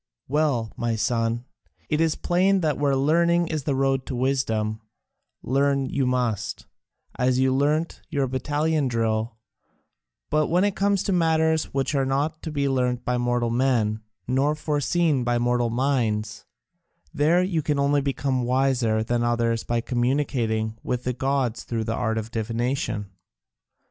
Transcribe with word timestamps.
"Well, 0.27 0.73
my 0.75 0.95
son, 0.95 1.45
it 1.87 2.01
is 2.01 2.15
plain 2.15 2.61
that 2.61 2.79
where 2.79 2.95
learning 2.95 3.49
is 3.49 3.65
the 3.65 3.75
road 3.75 4.07
to 4.07 4.15
wisdom, 4.15 4.81
learn 5.43 5.85
you 5.91 6.07
must, 6.07 6.65
as 7.19 7.37
you 7.37 7.53
learnt 7.53 8.01
your 8.09 8.25
battalion 8.25 8.87
drill, 8.87 9.37
but 10.31 10.47
when 10.47 10.63
it 10.63 10.75
comes 10.75 11.03
to 11.03 11.13
matters 11.13 11.65
which 11.65 11.93
are 11.93 12.03
not 12.03 12.41
to 12.41 12.51
be 12.51 12.67
learnt 12.67 13.05
by 13.05 13.19
mortal 13.19 13.51
men, 13.51 14.01
nor 14.27 14.55
foreseen 14.55 15.23
by 15.23 15.37
mortal 15.37 15.69
minds, 15.69 16.45
there 17.13 17.43
you 17.43 17.61
can 17.61 17.77
only 17.77 18.01
become 18.01 18.41
wiser 18.41 19.03
than 19.03 19.23
others 19.23 19.63
by 19.63 19.81
communicating 19.81 20.79
with 20.81 21.03
the 21.03 21.13
gods 21.13 21.63
through 21.63 21.83
the 21.83 21.93
art 21.93 22.17
of 22.17 22.31
divination. 22.31 23.11